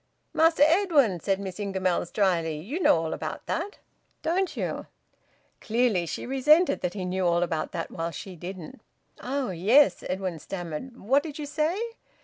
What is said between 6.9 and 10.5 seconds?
he knew all about that while she didn't. "Oh! Yes," Edwin